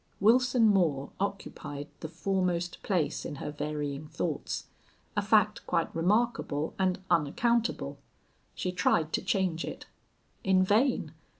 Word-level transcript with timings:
Wilson 0.19 0.65
Moore 0.67 1.11
occupied 1.19 1.87
the 1.99 2.07
foremost 2.09 2.81
place 2.81 3.23
in 3.23 3.35
her 3.35 3.51
varying 3.51 4.07
thoughts 4.07 4.65
a 5.15 5.21
fact 5.21 5.63
quite 5.67 5.95
remarkable 5.95 6.73
and 6.79 6.99
unaccountable. 7.11 7.99
She 8.55 8.71
tried 8.71 9.13
to 9.13 9.21
change 9.21 9.63
it. 9.63 9.85
In 10.43 10.63
vain! 10.63 11.13